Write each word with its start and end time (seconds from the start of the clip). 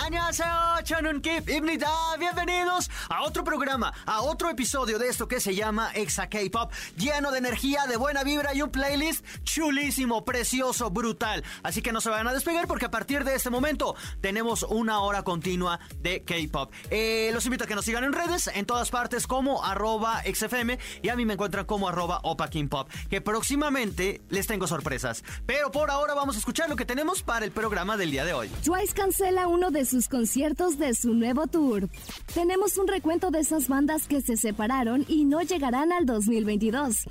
Annyeonghaseyo, 0.00 0.82
Chanun 0.82 1.20
Kip, 1.20 1.44
bienvenidos 1.44 2.90
a 3.10 3.22
otro 3.22 3.44
programa, 3.44 3.92
a 4.06 4.22
otro 4.22 4.48
episodio 4.48 4.98
de 4.98 5.08
esto 5.08 5.28
que 5.28 5.40
se 5.40 5.54
llama 5.54 5.90
Exa 5.94 6.28
K-Pop, 6.30 6.72
lleno 6.96 7.30
de 7.30 7.38
energía, 7.38 7.86
de 7.86 7.98
buena 7.98 8.24
vibra 8.24 8.54
y 8.54 8.62
un 8.62 8.70
playlist 8.70 9.22
chulísimo, 9.42 10.24
precioso, 10.24 10.88
brutal. 10.90 11.44
Así 11.62 11.82
que 11.82 11.92
no 11.92 12.00
se 12.00 12.08
vayan 12.08 12.28
a 12.28 12.32
despegar 12.32 12.66
porque 12.66 12.86
a 12.86 12.90
partir 12.90 13.24
de 13.24 13.34
este 13.34 13.50
momento 13.50 13.94
tenemos 14.22 14.62
una 14.62 15.00
hora 15.00 15.22
continua 15.22 15.80
de 16.00 16.22
K-Pop. 16.24 16.72
Eh, 16.90 17.30
los 17.34 17.44
invito 17.44 17.64
a 17.64 17.66
que 17.66 17.74
nos 17.74 17.84
sigan 17.84 18.04
en 18.04 18.14
redes, 18.14 18.46
en 18.54 18.64
todas 18.64 18.90
partes 18.90 19.26
como 19.26 19.62
arroba 19.62 20.22
XFM 20.22 20.78
y 21.02 21.10
a 21.10 21.16
mí 21.16 21.26
me 21.26 21.34
encuentran 21.34 21.66
como 21.66 21.88
arroba 21.90 22.20
Opa 22.22 22.48
Pop, 22.70 22.88
que 23.10 23.20
próximamente 23.20 24.22
les 24.30 24.46
tengo 24.46 24.66
sorpresas. 24.66 25.24
Pero 25.44 25.70
por 25.70 25.90
ahora 25.90 26.14
vamos 26.14 26.36
a 26.36 26.38
escuchar 26.38 26.70
lo 26.70 26.76
que 26.76 26.86
tenemos 26.86 27.22
para 27.22 27.44
el 27.44 27.52
programa 27.52 27.98
del 27.98 28.10
día 28.10 28.24
de 28.24 28.32
hoy. 28.32 28.48
Twice 28.64 28.94
cancela 28.94 29.46
uno 29.46 29.70
de 29.70 29.89
sus 29.90 30.08
conciertos 30.08 30.78
de 30.78 30.94
su 30.94 31.14
nuevo 31.14 31.48
tour. 31.48 31.88
Tenemos 32.32 32.78
un 32.78 32.86
recuento 32.86 33.30
de 33.30 33.40
esas 33.40 33.68
bandas 33.68 34.06
que 34.06 34.20
se 34.20 34.36
separaron 34.36 35.04
y 35.08 35.24
no 35.24 35.42
llegarán 35.42 35.92
al 35.92 36.06
2022. 36.06 37.08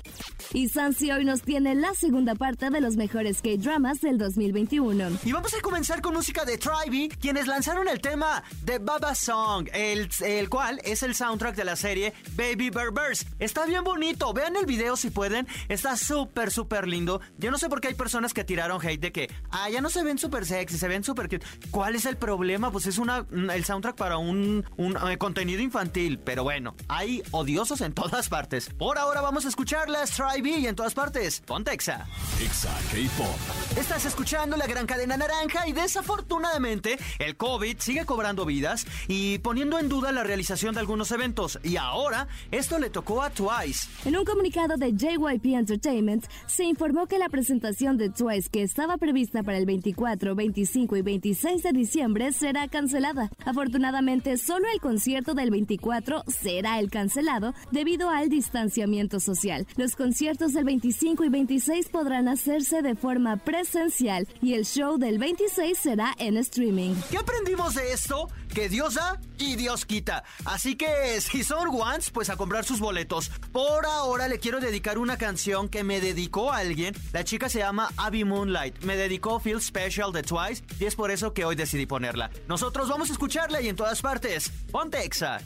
Y 0.54 0.68
Sansi 0.70 1.10
hoy 1.12 1.24
nos 1.24 1.42
tiene 1.42 1.74
la 1.74 1.94
segunda 1.94 2.34
parte 2.34 2.70
de 2.70 2.80
los 2.80 2.96
mejores 2.96 3.42
K-dramas 3.42 4.00
del 4.00 4.16
2021. 4.16 5.18
Y 5.24 5.32
vamos 5.32 5.52
a 5.54 5.60
comenzar 5.60 6.00
con 6.00 6.14
música 6.14 6.44
de 6.44 6.56
Tribe, 6.56 7.14
quienes 7.20 7.46
lanzaron 7.46 7.86
el 7.86 8.00
tema 8.00 8.42
de 8.64 8.78
Baba 8.78 9.14
Song, 9.14 9.68
el, 9.74 10.08
el 10.24 10.48
cual 10.48 10.80
es 10.82 11.02
el 11.02 11.14
soundtrack 11.14 11.54
de 11.56 11.64
la 11.64 11.76
serie 11.76 12.14
Baby 12.34 12.70
Berbers. 12.70 13.26
Está 13.38 13.66
bien 13.66 13.84
bonito, 13.84 14.32
vean 14.32 14.56
el 14.56 14.64
video 14.64 14.96
si 14.96 15.10
pueden, 15.10 15.46
está 15.68 15.98
súper, 15.98 16.50
súper 16.50 16.88
lindo. 16.88 17.20
Yo 17.36 17.50
no 17.50 17.58
sé 17.58 17.68
por 17.68 17.82
qué 17.82 17.88
hay 17.88 17.94
personas 17.94 18.32
que 18.32 18.42
tiraron 18.42 18.80
hate 18.84 19.00
de 19.00 19.12
que, 19.12 19.30
ah, 19.50 19.68
ya 19.68 19.82
no 19.82 19.90
se 19.90 20.02
ven 20.02 20.18
súper 20.18 20.46
sexy, 20.46 20.78
se 20.78 20.88
ven 20.88 21.04
súper 21.04 21.28
cute. 21.28 21.46
¿Cuál 21.70 21.94
es 21.94 22.06
el 22.06 22.16
problema? 22.16 22.59
Pues 22.68 22.86
es 22.86 22.98
una, 22.98 23.24
el 23.30 23.64
soundtrack 23.64 23.96
para 23.96 24.18
un, 24.18 24.64
un 24.76 24.96
eh, 25.08 25.16
contenido 25.18 25.62
infantil, 25.62 26.18
pero 26.18 26.42
bueno, 26.42 26.74
hay 26.88 27.22
odiosos 27.30 27.80
en 27.80 27.92
todas 27.94 28.28
partes. 28.28 28.68
Por 28.70 28.98
ahora 28.98 29.20
vamos 29.20 29.46
a 29.46 29.48
escuchar 29.48 29.88
las 29.88 30.10
Tribe 30.10 30.58
y 30.58 30.66
en 30.66 30.74
todas 30.74 30.94
partes. 30.94 31.40
Ponte 31.40 31.72
Exa. 31.72 32.06
Exa 32.40 32.72
K-Pop. 32.90 33.78
Estás 33.78 34.04
escuchando 34.04 34.56
la 34.56 34.66
gran 34.66 34.86
cadena 34.86 35.16
naranja 35.16 35.66
y 35.68 35.72
desafortunadamente 35.72 36.98
el 37.18 37.36
COVID 37.36 37.78
sigue 37.78 38.04
cobrando 38.04 38.44
vidas 38.44 38.86
y 39.08 39.38
poniendo 39.38 39.78
en 39.78 39.88
duda 39.88 40.12
la 40.12 40.24
realización 40.24 40.74
de 40.74 40.80
algunos 40.80 41.10
eventos. 41.12 41.58
Y 41.62 41.76
ahora 41.76 42.28
esto 42.50 42.78
le 42.78 42.90
tocó 42.90 43.22
a 43.22 43.30
Twice. 43.30 43.88
En 44.04 44.16
un 44.16 44.24
comunicado 44.24 44.76
de 44.76 44.92
JYP 44.92 45.46
Entertainment 45.54 46.26
se 46.46 46.64
informó 46.64 47.06
que 47.06 47.18
la 47.18 47.28
presentación 47.28 47.96
de 47.96 48.10
Twice 48.10 48.48
que 48.50 48.62
estaba 48.62 48.96
prevista 48.96 49.42
para 49.42 49.58
el 49.58 49.66
24, 49.66 50.34
25 50.34 50.96
y 50.96 51.02
26 51.02 51.62
de 51.62 51.72
diciembre 51.72 52.32
será 52.50 52.66
cancelada. 52.66 53.30
Afortunadamente 53.46 54.36
solo 54.36 54.66
el 54.74 54.80
concierto 54.80 55.34
del 55.34 55.52
24 55.52 56.24
será 56.26 56.80
el 56.80 56.90
cancelado 56.90 57.54
debido 57.70 58.10
al 58.10 58.28
distanciamiento 58.28 59.20
social. 59.20 59.68
Los 59.76 59.94
conciertos 59.94 60.52
del 60.52 60.64
25 60.64 61.22
y 61.22 61.28
26 61.28 61.88
podrán 61.90 62.26
hacerse 62.26 62.82
de 62.82 62.96
forma 62.96 63.36
presencial 63.36 64.26
y 64.42 64.54
el 64.54 64.64
show 64.64 64.98
del 64.98 65.18
26 65.18 65.78
será 65.78 66.12
en 66.18 66.38
streaming. 66.38 66.96
¿Qué 67.08 67.18
aprendimos 67.18 67.76
de 67.76 67.92
esto? 67.92 68.28
Que 68.52 68.68
Dios 68.68 68.94
da 68.94 69.20
y 69.38 69.54
Dios 69.54 69.86
quita. 69.86 70.24
Así 70.44 70.74
que 70.74 71.20
si 71.20 71.44
son 71.44 71.68
ones, 71.68 72.10
pues 72.10 72.30
a 72.30 72.36
comprar 72.36 72.64
sus 72.64 72.80
boletos. 72.80 73.30
Por 73.52 73.86
ahora 73.86 74.26
le 74.26 74.40
quiero 74.40 74.58
dedicar 74.58 74.98
una 74.98 75.18
canción 75.18 75.68
que 75.68 75.84
me 75.84 76.00
dedicó 76.00 76.52
a 76.52 76.58
alguien. 76.58 76.96
La 77.12 77.22
chica 77.22 77.48
se 77.48 77.60
llama 77.60 77.92
Abby 77.96 78.24
Moonlight. 78.24 78.82
Me 78.82 78.96
dedicó 78.96 79.38
Feel 79.38 79.62
Special 79.62 80.12
de 80.12 80.24
Twice 80.24 80.64
y 80.80 80.86
es 80.86 80.96
por 80.96 81.12
eso 81.12 81.32
que 81.32 81.44
hoy 81.44 81.54
decidí 81.54 81.86
ponerla. 81.86 82.30
Nosotros 82.48 82.88
vamos 82.88 83.10
a 83.10 83.12
escucharla 83.12 83.60
y 83.60 83.68
en 83.68 83.76
todas 83.76 84.02
partes. 84.02 84.50
Ponte 84.70 85.04
Exa. 85.04 85.40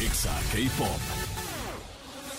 Exa 0.00 0.38
K-Pop. 0.52 1.32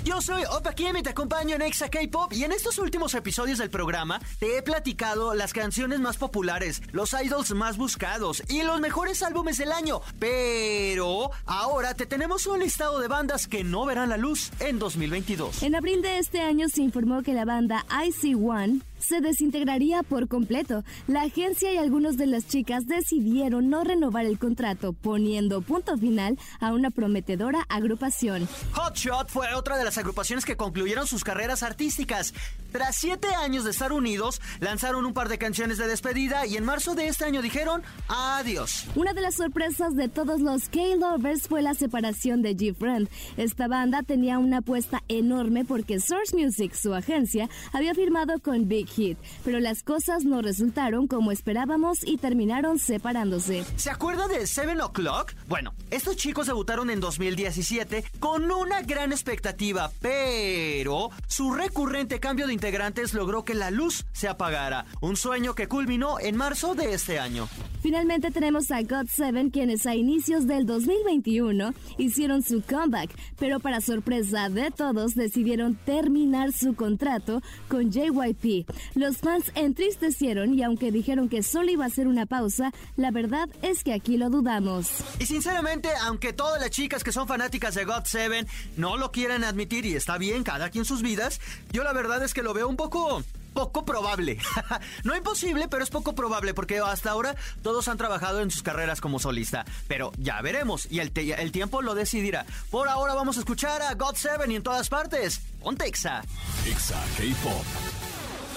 Yo 0.03 0.21
soy 0.21 0.43
Opa 0.51 0.73
Kim 0.73 0.97
y 0.97 1.01
te 1.01 1.11
acompaño 1.11 1.55
en 1.55 1.61
Exa 1.61 1.87
K-Pop 1.89 2.33
y 2.33 2.43
en 2.43 2.51
estos 2.51 2.77
últimos 2.77 3.13
episodios 3.13 3.57
del 3.57 3.69
programa 3.69 4.19
te 4.37 4.57
he 4.57 4.61
platicado 4.61 5.33
las 5.33 5.53
canciones 5.53 6.01
más 6.01 6.17
populares, 6.17 6.81
los 6.91 7.13
idols 7.13 7.53
más 7.53 7.77
buscados 7.77 8.43
y 8.49 8.63
los 8.63 8.81
mejores 8.81 9.23
álbumes 9.23 9.57
del 9.57 9.71
año. 9.71 10.01
Pero 10.19 11.31
ahora 11.45 11.93
te 11.93 12.05
tenemos 12.05 12.47
un 12.47 12.59
listado 12.59 12.99
de 12.99 13.07
bandas 13.07 13.47
que 13.47 13.63
no 13.63 13.85
verán 13.85 14.09
la 14.09 14.17
luz 14.17 14.51
en 14.59 14.77
2022. 14.77 15.63
En 15.63 15.73
abril 15.73 16.01
de 16.01 16.17
este 16.17 16.41
año 16.41 16.67
se 16.67 16.81
informó 16.81 17.23
que 17.23 17.33
la 17.33 17.45
banda 17.45 17.85
IC1 17.87 18.81
se 19.03 19.21
desintegraría 19.21 20.03
por 20.03 20.27
completo. 20.27 20.83
La 21.07 21.23
agencia 21.23 21.73
y 21.73 21.77
algunos 21.77 22.17
de 22.17 22.27
las 22.27 22.47
chicas 22.47 22.87
decidieron 22.87 23.69
no 23.69 23.83
renovar 23.83 24.25
el 24.25 24.39
contrato, 24.39 24.93
poniendo 24.93 25.61
punto 25.61 25.97
final 25.97 26.37
a 26.59 26.73
una 26.73 26.89
prometedora 26.89 27.65
agrupación. 27.69 28.47
Hotshot 28.73 29.29
fue 29.29 29.53
otra 29.53 29.77
de 29.77 29.83
las 29.83 29.97
agrupaciones 29.97 30.45
que 30.45 30.57
concluyeron 30.57 31.07
sus 31.07 31.23
carreras 31.23 31.63
artísticas. 31.63 32.33
Tras 32.71 32.95
siete 32.95 33.27
años 33.35 33.63
de 33.65 33.71
estar 33.71 33.91
unidos, 33.91 34.41
lanzaron 34.59 35.05
un 35.05 35.13
par 35.13 35.29
de 35.29 35.37
canciones 35.37 35.77
de 35.77 35.87
despedida 35.87 36.47
y 36.47 36.57
en 36.57 36.65
marzo 36.65 36.95
de 36.95 37.07
este 37.07 37.25
año 37.25 37.41
dijeron 37.41 37.83
adiós. 38.07 38.85
Una 38.95 39.13
de 39.13 39.21
las 39.21 39.35
sorpresas 39.35 39.95
de 39.95 40.07
todos 40.07 40.41
los 40.41 40.69
K-Lovers 40.69 41.47
fue 41.47 41.61
la 41.61 41.73
separación 41.73 42.41
de 42.41 42.55
G-Friend. 42.55 43.09
Esta 43.37 43.67
banda 43.67 44.01
tenía 44.01 44.39
una 44.39 44.57
apuesta 44.59 45.03
enorme 45.07 45.65
porque 45.65 45.99
Source 45.99 46.35
Music, 46.35 46.73
su 46.73 46.93
agencia, 46.93 47.49
había 47.73 47.93
firmado 47.93 48.39
con 48.39 48.67
Big 48.67 48.87
Hit, 48.95 49.17
pero 49.43 49.59
las 49.59 49.83
cosas 49.83 50.25
no 50.25 50.41
resultaron 50.41 51.07
como 51.07 51.31
esperábamos 51.31 51.99
y 52.05 52.17
terminaron 52.17 52.79
separándose. 52.79 53.63
¿Se 53.75 53.89
acuerda 53.89 54.27
de 54.27 54.47
Seven 54.47 54.81
O'Clock? 54.81 55.33
Bueno, 55.47 55.73
estos 55.91 56.15
chicos 56.15 56.47
debutaron 56.47 56.89
en 56.89 56.99
2017 56.99 58.03
con 58.19 58.51
una 58.51 58.81
gran 58.81 59.11
expectativa, 59.11 59.91
pero 60.01 61.09
su 61.27 61.53
recurrente 61.53 62.19
cambio 62.19 62.47
de 62.47 62.53
integrantes 62.53 63.13
logró 63.13 63.43
que 63.43 63.53
la 63.53 63.71
luz 63.71 64.05
se 64.13 64.27
apagara, 64.27 64.85
un 65.01 65.15
sueño 65.15 65.55
que 65.55 65.67
culminó 65.67 66.19
en 66.19 66.35
marzo 66.35 66.75
de 66.75 66.93
este 66.93 67.19
año. 67.19 67.47
Finalmente 67.83 68.31
tenemos 68.31 68.71
a 68.71 68.79
God7 68.79 69.51
quienes 69.51 69.85
a 69.85 69.93
inicios 69.93 70.47
del 70.47 70.65
2021 70.65 71.73
hicieron 71.97 72.41
su 72.41 72.61
comeback, 72.61 73.09
pero 73.37 73.59
para 73.59 73.81
sorpresa 73.81 74.47
de 74.47 74.71
todos 74.71 75.15
decidieron 75.15 75.75
terminar 75.75 76.53
su 76.53 76.75
contrato 76.75 77.41
con 77.67 77.91
JYP. 77.91 78.69
Los 78.95 79.17
fans 79.17 79.51
entristecieron 79.55 80.53
y 80.53 80.63
aunque 80.63 80.93
dijeron 80.93 81.27
que 81.27 81.43
solo 81.43 81.71
iba 81.71 81.83
a 81.83 81.89
ser 81.89 82.07
una 82.07 82.25
pausa, 82.25 82.71
la 82.95 83.11
verdad 83.11 83.49
es 83.61 83.83
que 83.83 83.91
aquí 83.91 84.15
lo 84.15 84.29
dudamos. 84.29 84.89
Y 85.19 85.25
sinceramente, 85.25 85.89
aunque 86.03 86.31
todas 86.31 86.61
las 86.61 86.69
chicas 86.69 87.03
que 87.03 87.11
son 87.11 87.27
fanáticas 87.27 87.75
de 87.75 87.85
God7 87.85 88.47
no 88.77 88.95
lo 88.95 89.11
quieran 89.11 89.43
admitir 89.43 89.85
y 89.85 89.95
está 89.95 90.17
bien, 90.17 90.45
cada 90.45 90.69
quien 90.69 90.85
sus 90.85 91.01
vidas, 91.01 91.41
yo 91.73 91.83
la 91.83 91.91
verdad 91.91 92.23
es 92.23 92.33
que 92.33 92.43
lo 92.43 92.53
veo 92.53 92.69
un 92.69 92.77
poco 92.77 93.25
poco 93.53 93.85
probable. 93.85 94.37
no 95.03 95.15
imposible, 95.15 95.67
pero 95.67 95.83
es 95.83 95.89
poco 95.89 96.13
probable 96.13 96.53
porque 96.53 96.79
hasta 96.79 97.11
ahora 97.11 97.35
todos 97.61 97.87
han 97.87 97.97
trabajado 97.97 98.41
en 98.41 98.51
sus 98.51 98.63
carreras 98.63 99.01
como 99.01 99.19
solista. 99.19 99.65
Pero 99.87 100.11
ya 100.17 100.41
veremos 100.41 100.87
y 100.91 100.99
el, 100.99 101.11
tiempo 101.51 101.81
lo 101.81 101.95
decidirá. 101.95 102.45
Por 102.69 102.89
ahora 102.89 103.13
vamos 103.13 103.37
a 103.37 103.39
escuchar 103.39 103.81
a 103.81 103.95
God7 103.97 104.51
y 104.51 104.55
en 104.55 104.63
todas 104.63 104.89
partes. 104.89 105.41
Ponte 105.61 105.85
Exa. 105.87 106.23
Exa 106.67 107.01
K-Pop. 107.17 108.12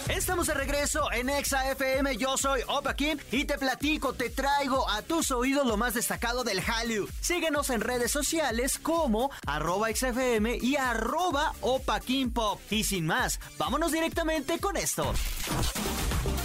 Estamos 0.09 0.47
de 0.47 0.55
regreso 0.55 1.11
en 1.13 1.29
Exa 1.29 1.71
FM. 1.73 2.17
Yo 2.17 2.37
soy 2.37 2.61
Opa 2.69 2.95
Kim 2.95 3.19
y 3.33 3.45
te 3.45 3.59
platico, 3.59 4.13
te 4.13 4.31
traigo 4.31 4.89
a 4.89 5.03
tus 5.03 5.31
oídos 5.33 5.67
lo 5.67 5.77
más 5.77 5.95
destacado 5.95 6.45
del 6.45 6.61
Hallyu. 6.61 7.09
Síguenos 7.21 7.71
en 7.71 7.81
redes 7.81 8.13
sociales 8.13 8.79
como 8.79 9.31
arroba 9.47 9.89
XFM 9.95 10.59
y 10.63 10.77
arroba 10.77 11.53
Opa 11.61 11.99
Kim 12.01 12.33
Pop. 12.33 12.61
Y 12.71 12.85
sin 12.85 13.07
más, 13.07 13.41
vámonos 13.59 13.93
directamente 13.93 14.59
con 14.59 14.77
esto. 14.77 15.13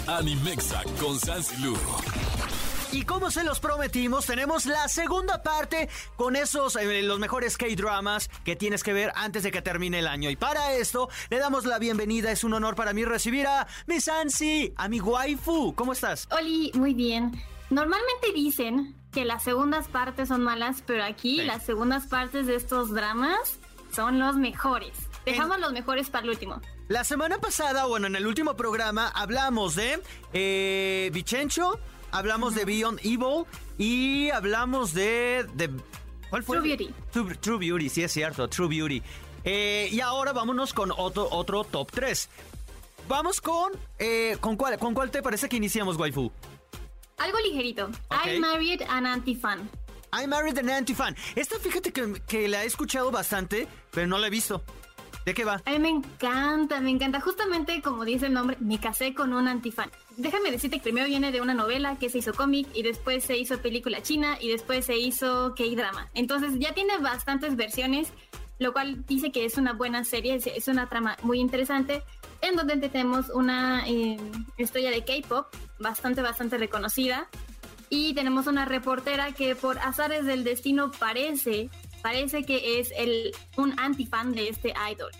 Animexa 0.07 0.83
con 0.99 1.19
Sansilu. 1.19 1.77
Y 2.93 3.03
como 3.05 3.31
se 3.31 3.43
los 3.45 3.59
prometimos, 3.61 4.25
tenemos 4.25 4.65
la 4.65 4.87
segunda 4.89 5.41
parte 5.43 5.87
con 6.17 6.35
esos 6.35 6.75
eh, 6.75 7.01
los 7.03 7.19
mejores 7.19 7.57
K-dramas 7.57 8.29
que 8.43 8.57
tienes 8.57 8.83
que 8.83 8.91
ver 8.91 9.13
antes 9.15 9.43
de 9.43 9.51
que 9.51 9.61
termine 9.61 9.99
el 9.99 10.07
año. 10.07 10.29
Y 10.29 10.35
para 10.35 10.73
esto 10.73 11.07
le 11.29 11.39
damos 11.39 11.65
la 11.65 11.79
bienvenida. 11.79 12.31
Es 12.31 12.43
un 12.43 12.53
honor 12.53 12.75
para 12.75 12.91
mí 12.91 13.05
recibir 13.05 13.47
a 13.47 13.65
mi 13.87 14.01
Sansi, 14.01 14.73
a 14.75 14.89
mi 14.89 14.99
waifu. 14.99 15.73
¿Cómo 15.73 15.93
estás? 15.93 16.27
Oli, 16.37 16.71
muy 16.73 16.93
bien. 16.93 17.41
Normalmente 17.69 18.33
dicen 18.35 18.93
que 19.13 19.23
las 19.23 19.43
segundas 19.43 19.87
partes 19.87 20.27
son 20.27 20.43
malas, 20.43 20.83
pero 20.85 21.05
aquí 21.05 21.39
Sí. 21.39 21.45
las 21.45 21.63
segundas 21.63 22.07
partes 22.07 22.45
de 22.45 22.55
estos 22.55 22.91
dramas 22.93 23.39
son 23.95 24.19
los 24.19 24.35
mejores. 24.35 24.91
Dejamos 25.25 25.59
los 25.59 25.71
mejores 25.71 26.09
para 26.09 26.25
el 26.25 26.31
último. 26.31 26.61
La 26.89 27.05
semana 27.05 27.37
pasada, 27.37 27.85
bueno, 27.85 28.07
en 28.07 28.17
el 28.17 28.27
último 28.27 28.57
programa, 28.57 29.07
hablamos 29.15 29.75
de 29.75 30.01
eh, 30.33 31.09
Vichencho, 31.13 31.79
hablamos 32.11 32.55
de 32.55 32.65
Beyond 32.65 32.99
Evil 33.03 33.45
y 33.77 34.29
hablamos 34.29 34.93
de... 34.93 35.45
de 35.53 35.69
¿Cuál 36.29 36.43
fue? 36.43 36.57
True 36.57 36.69
Beauty. 36.69 36.93
True, 37.11 37.35
True 37.35 37.57
Beauty, 37.57 37.89
sí 37.89 38.03
es 38.03 38.11
cierto, 38.11 38.47
True 38.47 38.67
Beauty. 38.67 39.01
Eh, 39.43 39.89
y 39.91 39.99
ahora 39.99 40.33
vámonos 40.33 40.73
con 40.73 40.91
otro, 40.95 41.27
otro 41.31 41.63
top 41.63 41.91
3. 41.91 42.29
Vamos 43.07 43.41
con... 43.41 43.73
Eh, 43.99 44.37
¿con, 44.39 44.55
cuál, 44.55 44.77
¿Con 44.77 44.93
cuál 44.93 45.11
te 45.11 45.21
parece 45.21 45.49
que 45.49 45.57
iniciamos, 45.57 45.97
waifu? 45.97 46.31
Algo 47.17 47.37
ligerito. 47.39 47.85
Ok. 47.85 48.27
I 48.27 48.39
married 48.39 48.81
an 48.87 49.05
anti-fan. 49.05 49.69
I 50.13 50.27
Married 50.27 50.57
an 50.57 50.69
Anti-Fan. 50.69 51.15
Esta 51.35 51.57
fíjate 51.57 51.93
que, 51.93 52.21
que 52.27 52.47
la 52.49 52.63
he 52.63 52.67
escuchado 52.67 53.11
bastante, 53.11 53.67
pero 53.91 54.07
no 54.07 54.17
la 54.17 54.27
he 54.27 54.29
visto. 54.29 54.61
¿De 55.25 55.33
qué 55.33 55.45
va? 55.45 55.61
A 55.65 55.71
mí 55.71 55.79
me 55.79 55.89
encanta, 55.89 56.81
me 56.81 56.89
encanta. 56.89 57.21
Justamente 57.21 57.81
como 57.81 58.05
dice 58.05 58.25
el 58.25 58.33
nombre, 58.33 58.57
me 58.59 58.79
casé 58.79 59.13
con 59.13 59.33
un 59.33 59.47
antifan. 59.47 59.91
Déjame 60.17 60.51
decirte 60.51 60.77
que 60.77 60.83
primero 60.83 61.07
viene 61.07 61.31
de 61.31 61.41
una 61.41 61.53
novela 61.53 61.97
que 61.97 62.09
se 62.09 62.19
hizo 62.19 62.33
cómic 62.33 62.67
y 62.73 62.81
después 62.81 63.23
se 63.23 63.37
hizo 63.37 63.59
película 63.59 64.01
china 64.01 64.37
y 64.39 64.49
después 64.49 64.85
se 64.85 64.97
hizo 64.97 65.53
K-drama. 65.55 66.09
Entonces 66.13 66.53
ya 66.57 66.73
tiene 66.73 66.97
bastantes 66.97 67.55
versiones, 67.55 68.11
lo 68.57 68.73
cual 68.73 69.05
dice 69.05 69.31
que 69.31 69.45
es 69.45 69.57
una 69.57 69.73
buena 69.73 70.03
serie, 70.03 70.35
es, 70.35 70.67
una 70.67 70.87
trama 70.87 71.17
muy 71.21 71.39
interesante 71.39 72.03
en 72.41 72.55
donde 72.55 72.75
tenemos 72.89 73.29
una 73.29 73.87
eh, 73.87 74.17
estrella 74.57 74.89
de 74.89 75.03
K-pop 75.03 75.47
bastante, 75.79 76.23
bastante 76.23 76.57
reconocida 76.57 77.27
y 77.93 78.13
tenemos 78.13 78.47
una 78.47 78.63
reportera 78.63 79.33
que 79.33 79.53
por 79.53 79.77
azares 79.77 80.25
del 80.25 80.45
destino 80.45 80.91
parece, 80.91 81.69
parece 82.01 82.43
que 82.43 82.79
es 82.79 82.91
el, 82.95 83.31
un 83.57 83.79
antifan 83.79 84.33
de 84.33 84.49
este 84.49 84.73
idol. 84.91 85.11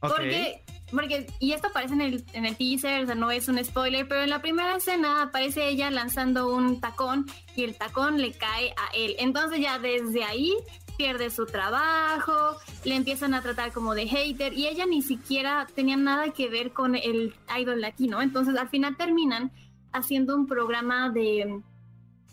Porque, 0.00 0.62
porque, 0.90 1.26
y 1.40 1.52
esto 1.52 1.68
aparece 1.68 1.94
en 1.94 2.00
el, 2.00 2.24
en 2.32 2.44
el 2.44 2.56
teaser, 2.56 3.02
o 3.02 3.06
sea, 3.06 3.14
no 3.14 3.30
es 3.30 3.48
un 3.48 3.62
spoiler, 3.64 4.06
pero 4.06 4.22
en 4.22 4.30
la 4.30 4.42
primera 4.42 4.76
escena 4.76 5.22
aparece 5.22 5.68
ella 5.68 5.90
lanzando 5.90 6.54
un 6.54 6.80
tacón 6.80 7.26
y 7.56 7.64
el 7.64 7.76
tacón 7.76 8.20
le 8.20 8.32
cae 8.32 8.70
a 8.70 8.94
él. 8.94 9.16
Entonces 9.18 9.60
ya 9.60 9.78
desde 9.78 10.24
ahí 10.24 10.54
pierde 10.96 11.30
su 11.30 11.46
trabajo, 11.46 12.56
le 12.84 12.94
empiezan 12.94 13.34
a 13.34 13.42
tratar 13.42 13.72
como 13.72 13.94
de 13.94 14.06
hater 14.06 14.52
y 14.52 14.66
ella 14.66 14.86
ni 14.86 15.02
siquiera 15.02 15.66
tenía 15.74 15.96
nada 15.96 16.32
que 16.32 16.48
ver 16.48 16.72
con 16.72 16.94
el 16.94 17.34
idol 17.58 17.80
latino. 17.80 18.22
Entonces 18.22 18.56
al 18.56 18.68
final 18.68 18.96
terminan 18.96 19.52
haciendo 19.92 20.36
un 20.36 20.46
programa 20.46 21.10
de 21.10 21.60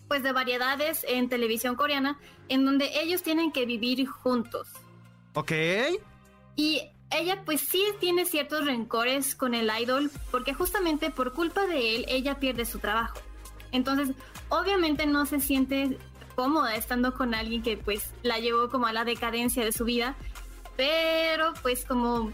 pues 0.08 0.24
de 0.24 0.32
variedades 0.32 1.06
en 1.08 1.30
televisión 1.30 1.76
coreana 1.76 2.20
en 2.50 2.66
donde 2.66 3.02
ellos 3.02 3.24
tienen 3.24 3.52
que 3.52 3.66
vivir 3.66 4.08
juntos. 4.08 4.68
Ok. 5.34 5.52
Y 6.56 6.82
ella 7.12 7.44
pues 7.46 7.62
sí 7.62 7.84
tiene 8.00 8.26
ciertos 8.26 8.66
rencores 8.66 9.36
con 9.36 9.54
el 9.54 9.72
idol 9.80 10.12
porque 10.32 10.54
justamente 10.54 11.10
por 11.10 11.34
culpa 11.34 11.66
de 11.66 11.96
él 11.96 12.06
ella 12.08 12.40
pierde 12.40 12.66
su 12.66 12.80
trabajo. 12.80 13.20
Entonces, 13.72 14.16
obviamente 14.50 15.06
no 15.06 15.26
se 15.26 15.40
siente 15.40 15.98
cómoda 16.36 16.76
estando 16.76 17.14
con 17.14 17.34
alguien 17.34 17.62
que 17.64 17.78
pues 17.78 18.12
la 18.24 18.40
llevó 18.40 18.70
como 18.70 18.88
a 18.88 18.94
la 18.94 19.04
decadencia 19.04 19.64
de 19.64 19.72
su 19.72 19.86
vida, 19.86 20.16
pero 20.76 21.54
pues 21.62 21.86
como 21.86 22.32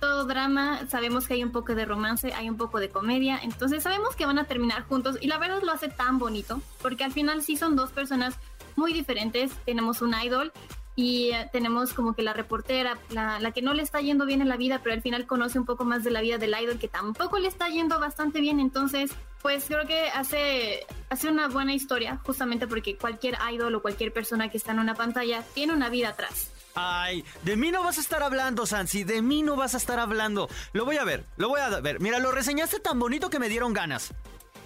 todo 0.00 0.24
drama, 0.24 0.86
sabemos 0.88 1.26
que 1.26 1.34
hay 1.34 1.44
un 1.44 1.52
poco 1.52 1.74
de 1.74 1.84
romance, 1.84 2.32
hay 2.32 2.48
un 2.48 2.56
poco 2.56 2.78
de 2.78 2.88
comedia, 2.88 3.38
entonces 3.42 3.82
sabemos 3.82 4.16
que 4.16 4.26
van 4.26 4.38
a 4.38 4.44
terminar 4.44 4.84
juntos 4.84 5.16
y 5.20 5.26
la 5.26 5.38
verdad 5.38 5.62
lo 5.62 5.72
hace 5.72 5.88
tan 5.88 6.18
bonito, 6.18 6.60
porque 6.82 7.04
al 7.04 7.12
final 7.12 7.42
sí 7.42 7.56
son 7.56 7.76
dos 7.76 7.90
personas 7.90 8.34
muy 8.76 8.92
diferentes, 8.92 9.52
tenemos 9.64 10.02
un 10.02 10.14
idol 10.14 10.52
y 10.94 11.30
eh, 11.30 11.48
tenemos 11.52 11.94
como 11.94 12.14
que 12.14 12.22
la 12.22 12.32
reportera, 12.32 12.98
la, 13.10 13.38
la 13.38 13.52
que 13.52 13.62
no 13.62 13.72
le 13.74 13.82
está 13.82 14.00
yendo 14.00 14.26
bien 14.26 14.42
en 14.42 14.48
la 14.48 14.56
vida, 14.56 14.80
pero 14.82 14.94
al 14.94 15.02
final 15.02 15.26
conoce 15.26 15.58
un 15.58 15.64
poco 15.64 15.84
más 15.84 16.04
de 16.04 16.10
la 16.10 16.20
vida 16.20 16.38
del 16.38 16.54
idol 16.60 16.78
que 16.78 16.88
tampoco 16.88 17.38
le 17.38 17.48
está 17.48 17.68
yendo 17.68 18.00
bastante 18.00 18.40
bien, 18.40 18.60
entonces 18.60 19.12
pues 19.42 19.66
creo 19.66 19.86
que 19.86 20.08
hace, 20.08 20.86
hace 21.10 21.28
una 21.28 21.48
buena 21.48 21.72
historia, 21.72 22.20
justamente 22.24 22.66
porque 22.66 22.96
cualquier 22.96 23.38
idol 23.52 23.74
o 23.76 23.82
cualquier 23.82 24.12
persona 24.12 24.50
que 24.50 24.56
está 24.56 24.72
en 24.72 24.80
una 24.80 24.94
pantalla 24.94 25.42
tiene 25.54 25.72
una 25.72 25.88
vida 25.88 26.08
atrás. 26.08 26.52
Ay, 26.80 27.24
de 27.42 27.56
mí 27.56 27.72
no 27.72 27.82
vas 27.82 27.98
a 27.98 28.00
estar 28.00 28.22
hablando, 28.22 28.64
Sansi, 28.64 29.02
de 29.02 29.20
mí 29.20 29.42
no 29.42 29.56
vas 29.56 29.74
a 29.74 29.78
estar 29.78 29.98
hablando. 29.98 30.48
Lo 30.72 30.84
voy 30.84 30.96
a 30.96 31.02
ver, 31.02 31.24
lo 31.36 31.48
voy 31.48 31.60
a 31.60 31.80
ver. 31.80 31.98
Mira, 31.98 32.20
lo 32.20 32.30
reseñaste 32.30 32.78
tan 32.78 33.00
bonito 33.00 33.30
que 33.30 33.40
me 33.40 33.48
dieron 33.48 33.72
ganas. 33.72 34.14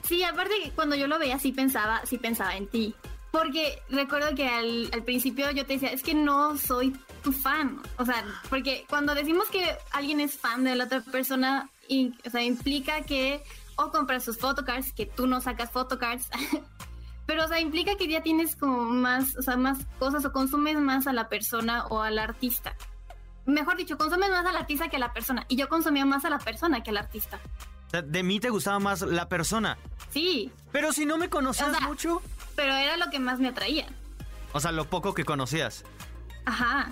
Sí, 0.06 0.22
aparte 0.22 0.72
cuando 0.74 0.94
yo 0.94 1.06
lo 1.06 1.18
veía 1.18 1.38
sí 1.38 1.52
pensaba, 1.52 2.04
sí 2.04 2.18
pensaba 2.18 2.54
en 2.54 2.66
ti. 2.66 2.94
Porque 3.30 3.82
recuerdo 3.88 4.34
que 4.34 4.46
al, 4.46 4.90
principio 5.06 5.50
yo 5.52 5.64
te 5.64 5.72
decía, 5.72 5.88
es 5.88 6.02
que 6.02 6.12
no 6.12 6.58
soy 6.58 6.94
tu 7.22 7.32
fan. 7.32 7.80
O 7.96 8.04
sea, 8.04 8.22
porque 8.50 8.84
cuando 8.90 9.14
decimos 9.14 9.48
que 9.48 9.74
alguien 9.90 10.20
es 10.20 10.36
fan 10.36 10.64
de 10.64 10.76
la 10.76 10.84
otra 10.84 11.00
persona, 11.00 11.70
o 12.26 12.30
sea, 12.30 12.42
implica 12.42 13.00
que 13.04 13.42
o 13.76 13.90
compras 13.90 14.22
sus 14.22 14.36
photocards, 14.36 14.92
que 14.92 15.06
tú 15.06 15.26
no 15.26 15.40
sacas 15.40 15.70
photocards. 15.70 16.28
Pero, 17.26 17.44
o 17.44 17.48
sea, 17.48 17.60
implica 17.60 17.96
que 17.96 18.08
ya 18.08 18.22
tienes 18.22 18.56
como 18.56 18.82
más, 18.84 19.36
o 19.36 19.42
sea, 19.42 19.56
más 19.56 19.78
cosas 19.98 20.24
o 20.24 20.32
consumes 20.32 20.76
más 20.78 21.06
a 21.06 21.12
la 21.12 21.28
persona 21.28 21.86
o 21.86 22.00
al 22.02 22.18
artista. 22.18 22.74
Mejor 23.46 23.76
dicho, 23.76 23.96
consumes 23.98 24.30
más 24.30 24.44
al 24.46 24.56
artista 24.56 24.88
que 24.88 24.96
a 24.96 25.00
la 25.00 25.12
persona. 25.12 25.44
Y 25.48 25.56
yo 25.56 25.68
consumía 25.68 26.04
más 26.04 26.24
a 26.24 26.30
la 26.30 26.38
persona 26.38 26.82
que 26.82 26.90
al 26.90 26.96
artista. 26.98 27.38
De 28.04 28.22
mí 28.22 28.40
te 28.40 28.48
gustaba 28.50 28.78
más 28.78 29.02
la 29.02 29.28
persona. 29.28 29.76
Sí, 30.10 30.50
Pero 30.72 30.92
si 30.92 31.04
no 31.06 31.18
me 31.18 31.28
conocías 31.28 31.68
O 31.68 31.72
sea- 31.72 31.86
mucho, 31.88 32.22
pero 32.56 32.72
era 32.74 32.96
lo 32.96 33.10
que 33.10 33.18
más 33.18 33.38
me 33.38 33.48
atraía. 33.48 33.86
o 34.52 34.60
sea, 34.60 34.72
lo 34.72 34.84
poco 34.86 35.12
que 35.14 35.24
conocías. 35.24 35.84
Ajá. 36.44 36.90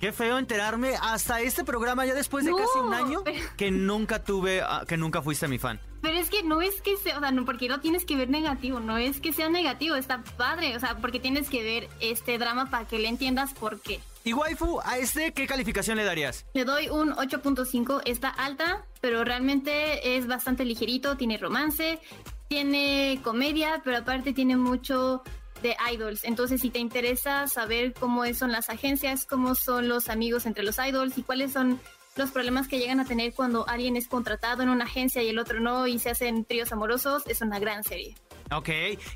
Qué 0.00 0.12
feo 0.12 0.38
enterarme 0.38 0.94
hasta 1.00 1.40
este 1.40 1.64
programa 1.64 2.06
ya 2.06 2.14
después 2.14 2.44
de 2.44 2.52
No, 2.52 2.56
casi 2.56 2.78
un 2.78 2.94
año 2.94 3.22
pero- 3.24 3.38
que 3.56 3.70
nunca 3.72 4.22
tuve, 4.22 4.62
ah, 4.62 4.84
que 4.86 4.96
nunca 4.96 5.22
fuiste 5.22 5.48
mi 5.48 5.58
fan. 5.58 5.80
Pero 6.00 6.16
es 6.16 6.30
que 6.30 6.44
no 6.44 6.62
es 6.62 6.80
que 6.80 6.96
sea, 6.96 7.16
o 7.16 7.20
sea, 7.20 7.32
no, 7.32 7.44
porque 7.44 7.68
lo 7.68 7.80
tienes 7.80 8.04
que 8.04 8.14
ver 8.14 8.30
negativo, 8.30 8.78
no 8.78 8.96
es 8.98 9.20
que 9.20 9.32
sea 9.32 9.48
negativo, 9.48 9.96
está 9.96 10.22
padre, 10.36 10.76
o 10.76 10.80
sea, 10.80 10.96
porque 10.98 11.18
tienes 11.18 11.48
que 11.50 11.64
ver 11.64 11.88
este 11.98 12.38
drama 12.38 12.70
para 12.70 12.86
que 12.86 13.00
le 13.00 13.08
entiendas 13.08 13.52
por 13.54 13.80
qué. 13.80 13.98
Y 14.22 14.32
waifu, 14.32 14.80
¿a 14.84 14.98
este 14.98 15.32
qué 15.32 15.48
calificación 15.48 15.96
le 15.96 16.04
darías? 16.04 16.44
Le 16.54 16.64
doy 16.64 16.88
un 16.88 17.12
8.5, 17.14 18.00
está 18.04 18.28
alta, 18.28 18.84
pero 19.00 19.24
realmente 19.24 20.16
es 20.16 20.28
bastante 20.28 20.64
ligerito, 20.64 21.16
tiene 21.16 21.38
romance, 21.38 21.98
tiene 22.46 23.20
comedia, 23.24 23.80
pero 23.84 23.98
aparte 23.98 24.32
tiene 24.32 24.56
mucho 24.56 25.22
de 25.62 25.76
idols. 25.92 26.24
Entonces, 26.24 26.60
si 26.60 26.70
te 26.70 26.78
interesa 26.78 27.46
saber 27.48 27.94
cómo 27.94 28.24
son 28.34 28.52
las 28.52 28.70
agencias, 28.70 29.26
cómo 29.26 29.54
son 29.54 29.88
los 29.88 30.08
amigos 30.08 30.46
entre 30.46 30.64
los 30.64 30.78
idols 30.78 31.16
y 31.18 31.22
cuáles 31.22 31.52
son 31.52 31.80
los 32.16 32.30
problemas 32.32 32.68
que 32.68 32.78
llegan 32.78 33.00
a 33.00 33.04
tener 33.04 33.32
cuando 33.32 33.66
alguien 33.68 33.96
es 33.96 34.08
contratado 34.08 34.62
en 34.62 34.68
una 34.68 34.84
agencia 34.84 35.22
y 35.22 35.28
el 35.28 35.38
otro 35.38 35.60
no 35.60 35.86
y 35.86 35.98
se 35.98 36.10
hacen 36.10 36.44
tríos 36.44 36.72
amorosos, 36.72 37.22
es 37.26 37.40
una 37.40 37.58
gran 37.58 37.84
serie. 37.84 38.16
Ok, 38.50 38.68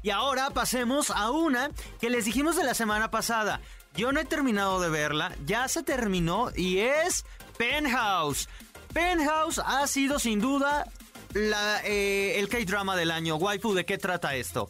y 0.02 0.10
ahora 0.10 0.50
pasemos 0.50 1.10
a 1.10 1.30
una 1.30 1.70
que 2.00 2.10
les 2.10 2.24
dijimos 2.24 2.56
de 2.56 2.64
la 2.64 2.74
semana 2.74 3.10
pasada. 3.10 3.60
Yo 3.94 4.12
no 4.12 4.20
he 4.20 4.24
terminado 4.24 4.80
de 4.80 4.88
verla, 4.88 5.34
ya 5.44 5.68
se 5.68 5.82
terminó 5.82 6.50
y 6.54 6.78
es 6.78 7.24
Penthouse. 7.58 8.48
Penthouse 8.92 9.58
ha 9.58 9.86
sido 9.86 10.18
sin 10.18 10.40
duda 10.40 10.86
la, 11.34 11.80
eh, 11.84 12.38
el 12.38 12.48
K-drama 12.48 12.94
del 12.94 13.10
año. 13.10 13.36
Waifu, 13.36 13.74
¿de 13.74 13.84
qué 13.84 13.98
trata 13.98 14.34
esto? 14.36 14.68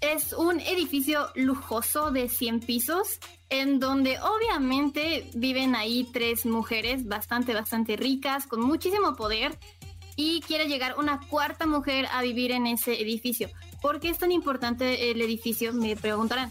Es 0.00 0.32
un 0.32 0.60
edificio 0.60 1.28
lujoso 1.34 2.10
de 2.10 2.28
100 2.28 2.60
pisos 2.60 3.18
en 3.48 3.78
donde 3.80 4.18
obviamente 4.20 5.30
viven 5.34 5.74
ahí 5.74 6.08
tres 6.12 6.46
mujeres 6.46 7.06
bastante, 7.06 7.54
bastante 7.54 7.96
ricas, 7.96 8.46
con 8.46 8.60
muchísimo 8.60 9.14
poder 9.16 9.58
y 10.16 10.40
quiere 10.42 10.66
llegar 10.66 10.96
una 10.98 11.20
cuarta 11.20 11.66
mujer 11.66 12.06
a 12.12 12.22
vivir 12.22 12.52
en 12.52 12.66
ese 12.66 13.00
edificio. 13.00 13.48
¿Por 13.80 14.00
qué 14.00 14.10
es 14.10 14.18
tan 14.18 14.32
importante 14.32 15.10
el 15.10 15.20
edificio? 15.20 15.72
Me 15.72 15.96
preguntarán. 15.96 16.50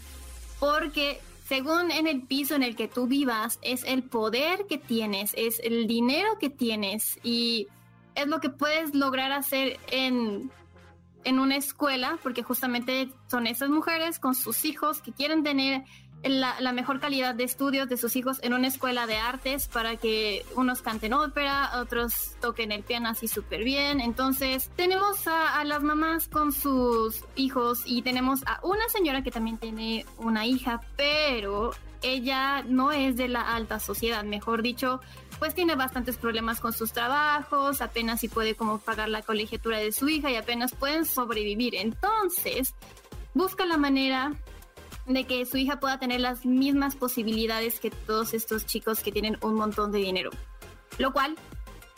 Porque 0.60 1.20
según 1.48 1.90
en 1.90 2.06
el 2.06 2.22
piso 2.22 2.54
en 2.54 2.62
el 2.62 2.76
que 2.76 2.88
tú 2.88 3.06
vivas, 3.06 3.58
es 3.62 3.84
el 3.84 4.02
poder 4.02 4.66
que 4.68 4.78
tienes, 4.78 5.32
es 5.36 5.60
el 5.60 5.86
dinero 5.86 6.38
que 6.38 6.50
tienes 6.50 7.18
y 7.22 7.68
es 8.14 8.26
lo 8.26 8.40
que 8.40 8.50
puedes 8.50 8.94
lograr 8.94 9.32
hacer 9.32 9.78
en 9.90 10.50
en 11.24 11.38
una 11.38 11.56
escuela, 11.56 12.18
porque 12.22 12.42
justamente 12.42 13.10
son 13.28 13.46
esas 13.46 13.70
mujeres 13.70 14.18
con 14.18 14.34
sus 14.34 14.64
hijos 14.64 15.02
que 15.02 15.12
quieren 15.12 15.42
tener 15.42 15.84
la, 16.22 16.58
la, 16.60 16.72
mejor 16.72 17.00
calidad 17.00 17.34
de 17.34 17.44
estudios 17.44 17.88
de 17.88 17.96
sus 17.96 18.16
hijos 18.16 18.38
en 18.42 18.54
una 18.54 18.68
escuela 18.68 19.06
de 19.06 19.16
artes 19.16 19.68
para 19.68 19.96
que 19.96 20.44
unos 20.56 20.80
canten 20.80 21.12
ópera, 21.12 21.70
otros 21.80 22.36
toquen 22.40 22.72
el 22.72 22.82
piano 22.82 23.08
así 23.10 23.28
súper 23.28 23.62
bien. 23.62 24.00
Entonces 24.00 24.70
tenemos 24.76 25.26
a, 25.26 25.60
a, 25.60 25.64
las 25.64 25.82
mamás 25.82 26.28
con 26.28 26.52
sus 26.52 27.24
hijos 27.36 27.82
y 27.84 28.02
tenemos 28.02 28.40
a 28.46 28.60
una 28.62 28.88
señora 28.88 29.22
que 29.22 29.30
también 29.30 29.58
tiene 29.58 30.06
una 30.18 30.46
hija, 30.46 30.80
pero 30.96 31.72
ella 32.04 32.62
no 32.62 32.92
es 32.92 33.16
de 33.16 33.28
la 33.28 33.54
alta 33.54 33.80
sociedad, 33.80 34.24
mejor 34.24 34.62
dicho, 34.62 35.00
pues 35.44 35.54
tiene 35.54 35.74
bastantes 35.74 36.16
problemas 36.16 36.58
con 36.58 36.72
sus 36.72 36.92
trabajos, 36.92 37.82
apenas 37.82 38.20
si 38.20 38.28
puede 38.28 38.54
como 38.54 38.78
pagar 38.78 39.10
la 39.10 39.20
colegiatura 39.20 39.76
de 39.76 39.92
su 39.92 40.08
hija 40.08 40.30
y 40.30 40.36
apenas 40.36 40.74
pueden 40.74 41.04
sobrevivir. 41.04 41.74
Entonces, 41.74 42.74
busca 43.34 43.66
la 43.66 43.76
manera 43.76 44.32
de 45.04 45.24
que 45.24 45.44
su 45.44 45.58
hija 45.58 45.80
pueda 45.80 45.98
tener 45.98 46.22
las 46.22 46.46
mismas 46.46 46.96
posibilidades 46.96 47.78
que 47.78 47.90
todos 47.90 48.32
estos 48.32 48.64
chicos 48.64 49.00
que 49.00 49.12
tienen 49.12 49.36
un 49.42 49.56
montón 49.56 49.92
de 49.92 49.98
dinero. 49.98 50.30
Lo 50.96 51.12
cual 51.12 51.36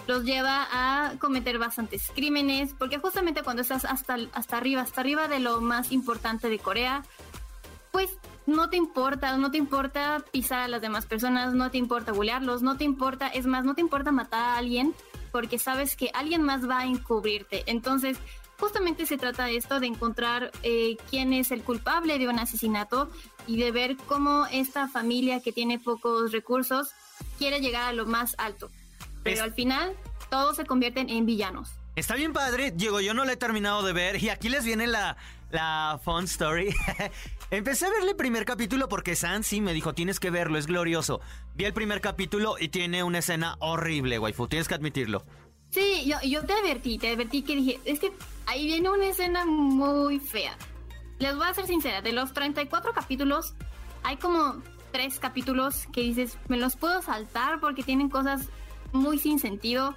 los 0.09 0.25
lleva 0.25 0.67
a 0.73 1.13
cometer 1.21 1.57
bastantes 1.61 2.11
crímenes, 2.13 2.75
porque 2.77 2.99
justamente 2.99 3.45
cuando 3.45 3.63
estás 3.63 3.85
hasta, 3.85 4.17
hasta 4.33 4.57
arriba, 4.57 4.83
hasta 4.83 5.03
arriba 5.03 5.29
de 5.29 5.39
lo 5.39 5.61
más 5.61 5.93
importante 5.93 6.49
de 6.49 6.59
Corea, 6.59 7.05
no 8.47 8.71
te 8.71 8.77
importa, 8.77 9.37
no 9.37 9.51
te 9.51 9.59
importa 9.59 10.23
pisar 10.31 10.61
a 10.61 10.69
las 10.69 10.81
demás 10.81 11.07
personas, 11.07 11.55
no 11.55 11.71
te 11.71 11.79
importa 11.79 12.13
bulearlos, 12.13 12.63
no 12.63 12.77
te 12.77 12.85
importa, 12.85 13.29
es 13.29 13.47
más, 13.47 13.65
no 13.65 13.75
te 13.75 13.81
importa 13.81 14.13
matar 14.13 14.41
a 14.41 14.57
alguien 14.57 14.95
porque 15.33 15.59
sabes 15.59 15.97
que 15.97 16.11
alguien 16.15 16.43
más 16.43 16.69
va 16.69 16.81
a 16.81 16.87
encubrirte. 16.87 17.65
Entonces, 17.67 18.17
justamente 18.59 19.05
se 19.05 19.19
trata 19.19 19.45
de 19.45 19.57
esto, 19.57 19.81
de 19.81 19.87
encontrar 19.87 20.51
eh, 20.63 20.97
quién 21.11 21.33
es 21.33 21.51
el 21.51 21.63
culpable 21.63 22.19
de 22.19 22.29
un 22.29 22.39
asesinato 22.39 23.11
y 23.47 23.59
de 23.59 23.71
ver 23.71 23.97
cómo 24.07 24.47
esta 24.51 24.89
familia 24.89 25.41
que 25.41 25.53
tiene 25.53 25.79
pocos 25.79 26.33
recursos 26.33 26.91
quiere 27.39 27.61
llegar 27.61 27.83
a 27.83 27.93
lo 27.93 28.07
más 28.07 28.35
alto. 28.39 28.71
Pero 29.23 29.43
al 29.43 29.53
final, 29.53 29.93
todos 30.31 30.57
se 30.57 30.65
convierten 30.65 31.11
en 31.11 31.27
villanos. 31.27 31.71
Está 31.97 32.15
bien 32.15 32.33
padre, 32.33 32.71
Diego, 32.71 33.01
yo 33.01 33.13
no 33.13 33.25
la 33.25 33.33
he 33.33 33.37
terminado 33.37 33.83
de 33.83 33.93
ver 33.93 34.23
y 34.23 34.29
aquí 34.29 34.49
les 34.49 34.65
viene 34.65 34.87
la, 34.87 35.17
la 35.51 36.01
fun 36.05 36.25
story. 36.25 36.75
Empecé 37.51 37.87
a 37.87 37.91
verle 37.91 38.11
el 38.11 38.17
primer 38.17 38.45
capítulo 38.45 38.89
porque 38.89 39.15
San 39.15 39.45
sí 39.45 39.61
me 39.61 39.73
dijo, 39.73 39.95
tienes 39.95 40.19
que 40.19 40.31
verlo, 40.31 40.59
es 40.59 40.67
glorioso. 40.67 41.21
Vi 41.55 41.65
el 41.65 41.73
primer 41.73 42.01
capítulo 42.01 42.57
y 42.59 42.69
tiene 42.69 43.05
una 43.05 43.19
escena 43.19 43.57
horrible, 43.61 44.19
waifu, 44.19 44.49
tienes 44.49 44.67
que 44.67 44.75
admitirlo. 44.75 45.25
Sí, 45.71 46.05
yo, 46.07 46.17
yo 46.25 46.45
te 46.45 46.55
advertí, 46.55 46.99
te 46.99 47.13
advertí 47.13 47.43
que 47.43 47.55
dije, 47.55 47.81
es 47.85 48.01
que 48.01 48.13
ahí 48.47 48.67
viene 48.67 48.91
una 48.91 49.07
escena 49.07 49.47
muy 49.47 50.19
fea. 50.19 50.57
Les 51.19 51.37
voy 51.37 51.47
a 51.47 51.55
ser 51.55 51.67
sincera, 51.67 52.03
de 52.03 52.13
los 52.13 52.33
34 52.33 52.93
capítulos, 52.93 53.55
hay 54.03 54.17
como 54.17 54.61
tres 54.91 55.21
capítulos 55.21 55.87
que 55.93 56.01
dices, 56.01 56.39
me 56.49 56.57
los 56.57 56.75
puedo 56.77 57.01
saltar 57.01 57.61
porque 57.61 57.85
tienen 57.85 58.09
cosas 58.09 58.49
muy 58.93 59.19
sin 59.19 59.39
sentido. 59.39 59.95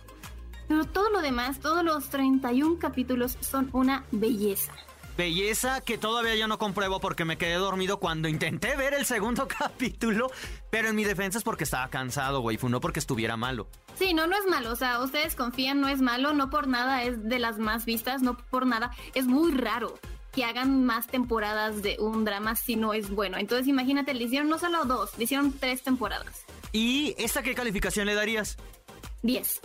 Pero 0.68 0.86
todo 0.86 1.10
lo 1.10 1.22
demás, 1.22 1.60
todos 1.60 1.84
los 1.84 2.10
31 2.10 2.78
capítulos 2.78 3.38
son 3.42 3.70
una 3.74 4.06
belleza. 4.12 4.74
Belleza 5.20 5.82
que 5.82 5.98
todavía 5.98 6.34
yo 6.36 6.48
no 6.48 6.58
compruebo 6.58 7.02
porque 7.02 7.26
me 7.26 7.38
quedé 7.38 7.56
dormido 7.56 8.00
cuando 8.00 8.30
intenté 8.30 8.78
ver 8.78 8.94
el 8.94 9.06
segundo 9.06 9.48
capítulo. 9.60 10.32
Pero 10.70 10.88
en 10.88 10.96
mi 10.96 11.04
defensa 11.04 11.38
es 11.38 11.44
porque 11.44 11.66
estaba 11.66 11.90
cansado, 11.90 12.40
waifu, 12.40 12.70
no 12.70 12.80
porque 12.80 13.00
estuviera 13.00 13.36
malo. 13.36 13.68
Sí, 13.96 14.14
no, 14.14 14.28
no 14.28 14.38
es 14.38 14.46
malo. 14.50 14.72
O 14.72 14.78
sea, 14.78 15.04
ustedes 15.04 15.36
confían, 15.36 15.82
no 15.82 15.90
es 15.90 16.00
malo. 16.00 16.32
No 16.32 16.50
por 16.50 16.70
nada 16.70 17.04
es 17.04 17.22
de 17.22 17.38
las 17.38 17.60
más 17.60 17.84
vistas, 17.84 18.22
no 18.22 18.38
por 18.38 18.66
nada. 18.66 18.92
Es 19.14 19.28
muy 19.28 19.52
raro 19.52 20.00
que 20.32 20.46
hagan 20.46 20.86
más 20.86 21.08
temporadas 21.08 21.82
de 21.82 21.98
un 22.00 22.24
drama 22.24 22.56
si 22.56 22.78
no 22.78 22.94
es 22.94 23.10
bueno. 23.10 23.38
Entonces 23.38 23.68
imagínate, 23.68 24.14
le 24.14 24.24
hicieron 24.24 24.48
no 24.48 24.58
solo 24.58 24.86
dos, 24.86 25.18
le 25.18 25.26
hicieron 25.26 25.52
tres 25.52 25.84
temporadas. 25.84 26.46
¿Y 26.72 27.14
esta 27.18 27.44
qué 27.44 27.56
calificación 27.56 28.06
le 28.06 28.14
darías? 28.14 28.56
Diez. 29.22 29.60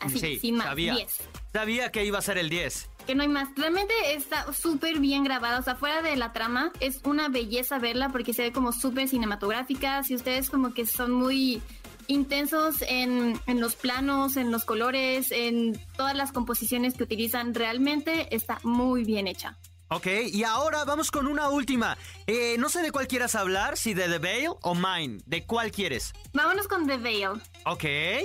Así, 0.00 0.38
sin 0.38 0.56
más, 0.56 0.66
sabía, 0.66 0.94
diez. 0.94 1.18
Sabía 1.52 1.92
que 1.92 2.04
iba 2.04 2.18
a 2.18 2.22
ser 2.22 2.38
el 2.38 2.48
10 2.48 2.90
que 3.06 3.14
no 3.14 3.22
hay 3.22 3.28
más. 3.28 3.48
Realmente 3.56 3.92
está 4.14 4.52
súper 4.52 5.00
bien 5.00 5.24
grabada. 5.24 5.58
O 5.58 5.62
sea, 5.62 5.74
fuera 5.74 6.00
de 6.02 6.16
la 6.16 6.32
trama, 6.32 6.72
es 6.80 7.00
una 7.04 7.28
belleza 7.28 7.78
verla 7.78 8.10
porque 8.10 8.32
se 8.32 8.42
ve 8.42 8.52
como 8.52 8.72
súper 8.72 9.08
cinematográfica. 9.08 10.02
Si 10.04 10.14
ustedes 10.14 10.48
como 10.48 10.72
que 10.74 10.86
son 10.86 11.10
muy 11.10 11.60
intensos 12.06 12.82
en, 12.82 13.40
en, 13.46 13.60
los 13.60 13.76
planos, 13.76 14.36
en 14.36 14.50
los 14.50 14.64
colores, 14.64 15.32
en 15.32 15.80
todas 15.96 16.16
las 16.16 16.32
composiciones 16.32 16.94
que 16.94 17.04
utilizan, 17.04 17.54
realmente 17.54 18.34
está 18.34 18.58
muy 18.62 19.04
bien 19.04 19.26
hecha. 19.26 19.58
Ok, 19.92 20.06
y 20.32 20.44
ahora 20.44 20.84
vamos 20.84 21.10
con 21.10 21.26
una 21.26 21.48
última. 21.48 21.98
Eh, 22.28 22.54
no 22.60 22.68
sé 22.68 22.80
de 22.80 22.92
cuál 22.92 23.08
quieras 23.08 23.34
hablar, 23.34 23.76
si 23.76 23.92
de 23.92 24.08
The 24.08 24.18
Veil 24.18 24.50
o 24.62 24.76
Mine. 24.76 25.18
¿De 25.26 25.44
cuál 25.44 25.72
quieres? 25.72 26.12
Vámonos 26.32 26.68
con 26.68 26.86
The 26.86 26.96
Veil. 26.96 27.42
Ok, 27.66 27.82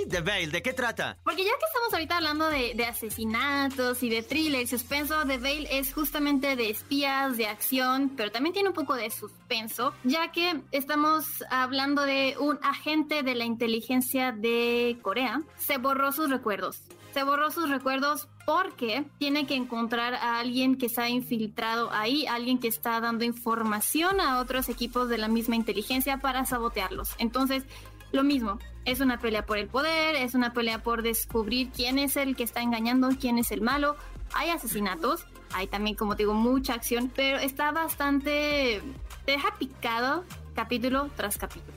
The 0.08 0.20
Veil, 0.20 0.52
¿de 0.52 0.62
qué 0.62 0.72
trata? 0.72 1.18
Porque 1.24 1.44
ya 1.44 1.50
que 1.50 1.66
estamos 1.66 1.92
ahorita 1.92 2.18
hablando 2.18 2.48
de, 2.50 2.74
de 2.76 2.86
asesinatos 2.86 4.04
y 4.04 4.10
de 4.10 4.22
thriller 4.22 4.62
y 4.62 4.68
suspenso, 4.68 5.26
The 5.26 5.38
Veil 5.38 5.66
es 5.68 5.92
justamente 5.92 6.54
de 6.54 6.70
espías, 6.70 7.36
de 7.36 7.48
acción, 7.48 8.12
pero 8.16 8.30
también 8.30 8.52
tiene 8.52 8.68
un 8.68 8.74
poco 8.74 8.94
de 8.94 9.10
suspenso, 9.10 9.92
ya 10.04 10.30
que 10.30 10.60
estamos 10.70 11.42
hablando 11.50 12.02
de 12.02 12.36
un 12.38 12.60
agente 12.62 13.24
de 13.24 13.34
la 13.34 13.44
inteligencia 13.44 14.30
de 14.30 15.00
Corea. 15.02 15.42
Se 15.58 15.78
borró 15.78 16.12
sus 16.12 16.30
recuerdos 16.30 16.80
se 17.16 17.22
borró 17.22 17.50
sus 17.50 17.70
recuerdos 17.70 18.28
porque 18.46 19.04
tiene 19.18 19.44
que 19.44 19.56
encontrar 19.56 20.14
a 20.14 20.38
alguien 20.38 20.78
que 20.78 20.88
se 20.88 21.02
ha 21.02 21.08
infiltrado 21.10 21.92
ahí, 21.92 22.26
alguien 22.28 22.58
que 22.58 22.68
está 22.68 23.00
dando 23.00 23.24
información 23.24 24.20
a 24.20 24.38
otros 24.38 24.68
equipos 24.68 25.08
de 25.08 25.18
la 25.18 25.26
misma 25.26 25.56
inteligencia 25.56 26.18
para 26.18 26.46
sabotearlos. 26.46 27.10
Entonces, 27.18 27.64
lo 28.12 28.22
mismo, 28.22 28.60
es 28.84 29.00
una 29.00 29.18
pelea 29.18 29.44
por 29.44 29.58
el 29.58 29.66
poder, 29.66 30.14
es 30.14 30.34
una 30.34 30.52
pelea 30.52 30.80
por 30.80 31.02
descubrir 31.02 31.70
quién 31.74 31.98
es 31.98 32.16
el 32.16 32.36
que 32.36 32.44
está 32.44 32.62
engañando, 32.62 33.08
quién 33.20 33.36
es 33.38 33.50
el 33.50 33.62
malo. 33.62 33.96
Hay 34.32 34.50
asesinatos, 34.50 35.26
hay 35.52 35.66
también, 35.66 35.96
como 35.96 36.14
te 36.14 36.22
digo, 36.22 36.34
mucha 36.34 36.74
acción, 36.74 37.10
pero 37.14 37.38
está 37.38 37.72
bastante... 37.72 38.80
te 39.24 39.32
deja 39.32 39.56
picado 39.58 40.24
capítulo 40.54 41.10
tras 41.16 41.36
capítulo. 41.36 41.76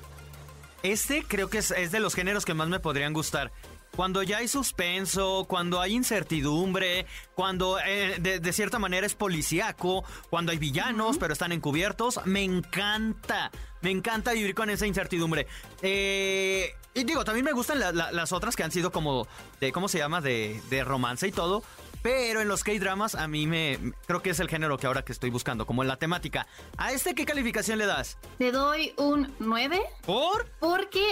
Este 0.84 1.24
creo 1.28 1.50
que 1.50 1.58
es, 1.58 1.72
es 1.72 1.92
de 1.92 2.00
los 2.00 2.14
géneros 2.14 2.46
que 2.46 2.54
más 2.54 2.70
me 2.70 2.80
podrían 2.80 3.12
gustar 3.12 3.52
cuando 4.00 4.24
ya 4.24 4.38
hay 4.38 4.48
suspenso, 4.48 5.44
cuando 5.46 5.82
hay 5.82 5.94
incertidumbre, 5.94 7.06
cuando 7.36 7.82
eh, 7.86 8.16
de, 8.18 8.54
cierta 8.54 8.80
manera 8.80 9.06
es 9.06 9.14
policíaco, 9.14 10.06
cuando 10.30 10.54
hay 10.54 10.58
villanos 10.58 11.18
pero 11.18 11.34
están 11.34 11.52
encubiertos, 11.52 12.22
me 12.24 12.42
encanta, 12.42 13.52
me 13.82 13.92
encanta 13.92 14.32
vivir 14.32 14.56
con 14.56 14.70
esa 14.70 14.88
incertidumbre. 14.88 15.48
Eh, 15.82 16.74
y 16.94 17.04
digo, 17.04 17.26
también 17.26 17.44
me 17.44 17.52
gustan 17.52 17.78
las 17.78 18.32
otras 18.32 18.56
que 18.56 18.64
han 18.64 18.72
sido 18.72 18.90
como 18.94 19.28
de, 19.60 19.74
¿cómo 19.74 19.90
se 19.90 19.98
llama? 19.98 20.22
De, 20.22 20.62
de 20.70 20.86
romance 20.86 21.28
y 21.28 21.34
todo. 21.34 21.62
Pero 22.02 22.42
en 22.42 22.48
los 22.48 22.64
K-dramas 22.64 23.16
a 23.16 23.28
mí 23.28 23.48
me 23.48 23.80
creo 24.08 24.22
que 24.22 24.30
es 24.30 24.40
el 24.40 24.48
género 24.48 24.78
que 24.78 24.88
ahora 24.88 25.04
que 25.04 25.12
estoy 25.12 25.30
buscando, 25.30 25.66
como 25.66 25.82
en 25.84 25.90
la 25.90 25.98
temática. 25.98 26.48
¿A 26.78 26.92
este 26.92 27.14
qué 27.14 27.26
calificación 27.26 27.78
le 27.78 27.86
das? 27.86 28.18
Le 28.38 28.52
doy 28.52 28.94
un 28.98 29.34
9. 29.40 29.82
¿Por? 30.06 30.50
Porque, 30.60 31.06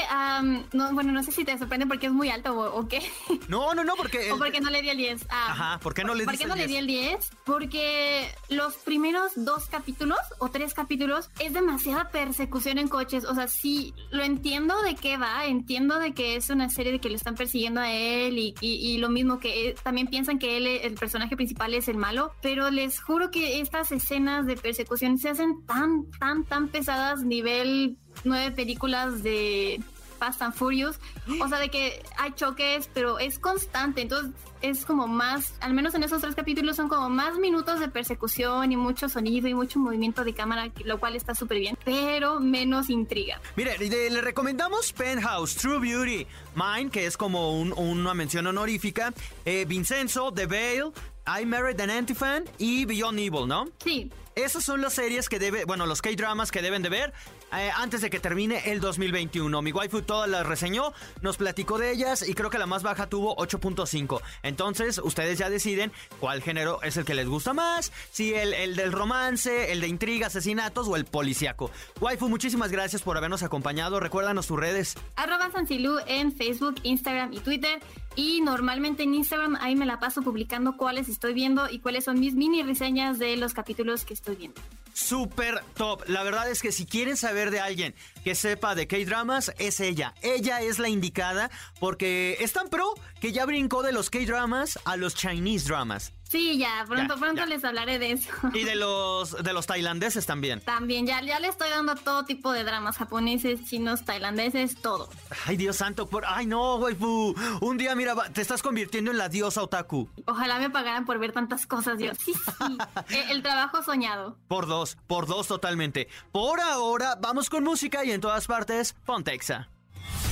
no, 0.74 0.94
bueno, 0.94 1.12
no 1.12 1.24
sé 1.24 1.32
si 1.32 1.44
te 1.44 1.58
sorprende 1.58 1.86
porque 1.86 2.08
es 2.08 2.14
muy 2.14 2.30
alto 2.30 2.58
o, 2.58 2.88
qué. 2.88 3.02
No, 3.48 3.74
no, 3.74 3.84
no, 3.84 3.96
porque... 3.96 4.32
o 4.32 4.38
porque 4.38 4.60
no 4.60 4.70
le 4.70 4.82
di 4.82 4.90
el 4.90 4.98
10. 4.98 5.26
Ah, 5.30 5.52
Ajá, 5.52 5.80
¿por 5.80 5.94
qué 5.94 6.04
no 6.04 6.14
le 6.14 6.26
¿Por 6.26 6.38
qué 6.38 6.46
no 6.46 6.56
le 6.56 6.68
di 6.68 6.78
el 6.78 6.88
10? 6.88 7.30
Porque 7.46 8.30
los 8.50 8.76
primeros 8.76 9.32
dos 9.36 9.68
capítulos 9.68 10.20
o 10.40 10.50
tres 10.50 10.74
capítulos 10.74 11.30
es 11.40 11.54
demasiada 11.54 12.10
persecución 12.10 12.78
en 12.78 12.88
coches. 12.88 13.26
O 13.26 13.36
sea, 13.36 13.48
sí, 13.48 13.94
lo 14.12 14.24
entiendo 14.24 14.82
de 14.82 14.96
qué 14.96 15.18
va, 15.18 15.46
entiendo 15.46 16.00
de 16.00 16.14
que 16.14 16.36
es 16.36 16.50
una 16.50 16.70
serie 16.70 16.92
de 16.92 17.00
que 17.00 17.10
lo 17.10 17.16
están 17.16 17.36
persiguiendo 17.36 17.82
a 17.82 17.92
él 17.92 18.38
y, 18.38 18.56
y 18.62 18.98
lo 18.98 19.10
mismo 19.10 19.40
que 19.40 19.76
también 19.84 20.08
piensan 20.08 20.40
que 20.40 20.58
él 20.58 20.68
el 20.84 20.96
personaje 20.96 21.36
principal 21.36 21.74
es 21.74 21.88
el 21.88 21.98
malo, 21.98 22.32
pero 22.42 22.70
les 22.70 23.00
juro 23.00 23.32
que 23.32 23.60
estas 23.60 23.92
escenas 23.92 24.46
de 24.46 24.56
persecución 24.56 25.18
se 25.18 25.30
hacen 25.30 25.66
tan, 25.66 26.10
tan, 26.20 26.44
tan 26.46 26.68
pesadas, 26.70 27.24
nivel 27.24 27.98
nueve 28.24 28.52
películas 28.52 29.24
de 29.24 29.82
Fast 30.18 30.42
and 30.42 30.54
Furious. 30.54 31.00
O 31.42 31.48
sea, 31.48 31.60
de 31.60 31.70
que 31.70 32.02
hay 32.18 32.32
choques, 32.34 32.90
pero 32.94 33.20
es 33.20 33.40
constante. 33.40 34.02
Entonces 34.02 34.32
es 34.62 34.86
como 34.86 35.08
más, 35.08 35.54
al 35.62 35.74
menos 35.74 35.94
en 35.96 36.04
esos 36.04 36.22
tres 36.22 36.36
capítulos 36.36 36.76
son 36.76 36.90
como 36.90 37.10
más 37.10 37.38
minutos 37.38 37.80
de 37.80 37.88
persecución 37.90 38.72
y 38.72 38.78
mucho 38.78 39.10
sonido 39.10 39.48
y 39.48 39.54
mucho 39.54 39.80
movimiento 39.80 40.24
de 40.24 40.34
cámara, 40.34 40.72
lo 40.84 41.00
cual 41.00 41.16
está 41.16 41.36
súper 41.36 41.60
bien, 41.60 41.78
pero 41.84 42.40
menos 42.40 42.90
intriga. 42.90 43.40
Mire, 43.56 43.78
le 43.78 44.22
recomendamos 44.22 44.94
Penthouse, 44.94 45.56
True 45.56 45.80
Beauty, 45.80 46.28
Mine, 46.56 46.90
que 46.90 47.06
es 47.06 47.18
como 47.18 47.62
una 47.62 48.14
mención 48.14 48.48
honorífica, 48.48 49.14
eh, 49.46 49.66
Vincenzo, 49.68 50.32
The 50.32 50.46
Veil, 50.46 50.92
I 51.28 51.46
Married 51.46 51.80
an 51.82 51.90
Antifan 51.90 52.46
y 52.58 52.86
Beyond 52.86 53.20
Evil, 53.20 53.48
¿no? 53.48 53.68
Sí. 53.84 54.10
Esas 54.38 54.64
son 54.64 54.82
las 54.82 54.94
series 54.94 55.30
que 55.30 55.40
debe, 55.40 55.66
bueno, 55.66 55.88
los 55.88 56.04
K-dramas 56.04 56.52
que 56.52 56.62
deben 56.62 56.84
de 56.84 56.90
ver 56.90 57.12
eh, 57.52 57.72
antes 57.76 58.02
de 58.02 58.12
que 58.12 58.20
termine 58.20 58.72
el 58.72 58.80
2021. 58.80 59.64
Mi 59.64 59.72
waifu 59.72 60.04
todas 60.04 60.30
las 60.30 60.46
reseñó, 60.46 60.94
nos 61.22 61.38
platicó 61.38 61.80
de 61.80 61.92
ellas 61.92 62.22
y 62.22 62.36
creo 62.36 62.52
que 62.52 62.60
la 62.60 62.68
más 62.68 62.84
baja 62.84 63.10
tuvo 63.10 63.36
8.5. 63.38 64.22
Entonces, 64.44 65.02
ustedes 65.04 65.40
ya 65.40 65.50
deciden 65.50 65.92
cuál 66.20 66.44
género 66.44 66.84
es 66.84 66.98
el 66.98 67.06
que 67.06 67.16
les 67.16 67.28
gusta 67.28 67.56
más, 67.56 67.92
si 68.12 68.36
el, 68.36 68.54
el 68.54 68.76
del 68.76 68.92
romance, 68.92 69.72
el 69.72 69.82
de 69.82 69.88
intriga, 69.88 70.28
asesinatos 70.28 70.88
o 70.88 70.96
el 70.98 71.06
policíaco. 71.06 71.72
Waifu, 72.00 72.30
muchísimas 72.30 72.72
gracias 72.72 73.02
por 73.02 73.18
habernos 73.18 73.42
acompañado. 73.42 74.00
Recuérdanos 74.00 74.46
tus 74.46 74.60
redes. 74.60 74.94
Arroba 75.16 75.50
Sancilu 75.52 75.98
en 76.06 76.32
Facebook, 76.32 76.76
Instagram 76.84 77.34
y 77.34 77.40
Twitter. 77.40 77.80
Y 78.18 78.42
normalmente 78.42 79.04
en 79.04 79.14
Instagram 79.14 79.58
ahí 79.62 79.76
me 79.76 79.86
la 79.86 80.00
paso 80.00 80.24
publicando 80.24 80.76
cuáles 80.76 81.08
estoy 81.08 81.36
viendo 81.36 81.70
y 81.70 81.78
cuáles 81.78 82.04
son 82.04 82.20
mis 82.20 82.34
mini 82.34 82.64
reseñas 82.64 83.20
de 83.20 83.38
los 83.38 83.54
capítulos 83.54 84.06
que 84.06 84.16
estoy 84.16 84.27
viendo. 84.36 84.62
Super 84.94 85.64
top. 85.76 86.04
La 86.08 86.24
verdad 86.24 86.50
es 86.50 86.62
que 86.62 86.72
si 86.72 86.88
quieren 86.88 87.18
saber 87.18 87.52
de 87.52 87.60
alguien 87.60 87.94
que 88.24 88.34
sepa 88.34 88.74
de 88.74 88.88
K-dramas, 88.88 89.54
es 89.60 89.80
ella. 89.80 90.16
Ella 90.24 90.62
es 90.62 90.80
la 90.80 90.90
indicada 90.90 91.52
porque 91.80 92.38
es 92.40 92.54
tan 92.54 92.68
pro 92.70 92.96
que 93.22 93.32
ya 93.32 93.46
brincó 93.46 93.84
de 93.84 93.92
los 93.92 94.10
K-dramas 94.10 94.80
a 94.86 94.98
los 94.98 95.14
Chinese 95.14 95.68
dramas. 95.68 96.14
Sí, 96.30 96.58
ya, 96.58 96.84
pronto, 96.88 97.16
pronto 97.18 97.46
les 97.46 97.64
hablaré 97.64 98.00
de 98.00 98.12
eso. 98.12 98.30
Y 98.54 98.64
de 98.64 98.76
los 98.76 99.32
de 99.44 99.54
los 99.54 99.66
tailandeses 99.66 100.26
también. 100.26 100.60
También, 100.62 101.08
ya, 101.08 101.22
ya 101.22 101.40
le 101.40 101.48
estoy 101.48 101.70
dando 101.70 101.96
todo 101.96 102.26
tipo 102.26 102.52
de 102.52 102.64
dramas 102.64 102.98
japoneses, 102.98 103.64
chinos, 103.66 104.04
tailandeses, 104.04 104.76
todo. 104.82 105.10
Ay, 105.46 105.56
Dios 105.58 105.78
santo, 105.78 106.08
por... 106.08 106.26
ay 106.26 106.46
no, 106.46 106.76
waifu. 106.76 107.34
Un 107.62 107.78
día, 107.78 107.96
mira, 107.96 108.16
te 108.34 108.42
estás 108.42 108.62
convirtiendo 108.62 109.12
en 109.12 109.18
la 109.18 109.30
diosa 109.30 109.64
otaku. 109.64 110.10
Ojalá 110.26 110.60
me 110.60 110.70
pagaran 110.70 111.06
por 111.06 111.18
ver 111.20 111.32
tantas 111.32 111.66
cosas, 111.66 111.98
Dios. 111.98 112.18
Sí, 112.24 112.34
sí. 112.34 112.78
el, 113.16 113.32
el 113.32 113.44
trabajo 113.44 113.82
soñado. 113.84 114.38
Por 114.48 114.68
dos, 114.68 114.98
por 115.08 115.28
dos 115.28 115.48
totalmente. 115.48 116.08
Por 116.32 116.60
ahora, 116.60 117.16
vamos 117.20 117.50
con 117.50 117.64
música 117.64 118.04
y 118.04 118.12
en 118.12 118.22
todas 118.22 118.48
partes, 118.48 118.94
Pontexa. 119.06 119.70